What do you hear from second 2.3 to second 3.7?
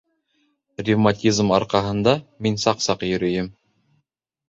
мин саҡ-саҡ йөрөйөм